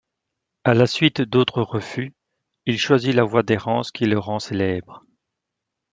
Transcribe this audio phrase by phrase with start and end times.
[0.63, 2.11] À la suite d'autres refus,
[2.65, 5.05] il choisit la voie d'errance qui le rend célèbre.